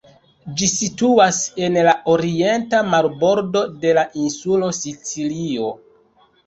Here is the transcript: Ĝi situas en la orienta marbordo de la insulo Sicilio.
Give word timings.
Ĝi 0.61 0.69
situas 0.69 1.41
en 1.67 1.77
la 1.89 1.93
orienta 2.15 2.81
marbordo 2.95 3.65
de 3.85 3.93
la 4.01 4.09
insulo 4.27 4.75
Sicilio. 4.83 5.73